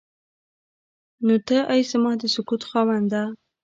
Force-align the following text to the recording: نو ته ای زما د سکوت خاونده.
نو 1.25 1.35
ته 1.47 1.57
ای 1.73 1.81
زما 1.91 2.11
د 2.21 2.23
سکوت 2.35 2.61
خاونده. 2.69 3.21